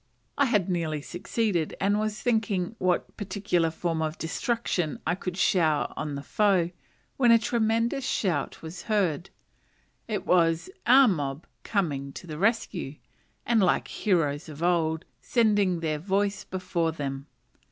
[0.35, 5.93] I had nearly succeeded, and was thinking what particular form of destruction I should shower
[5.95, 6.71] on the foe,
[7.17, 9.29] when a tremendous shout was heard.
[10.07, 12.95] It was "our mob" coming to the rescue;
[13.45, 17.27] and, like heroes of old, "sending their voice before them."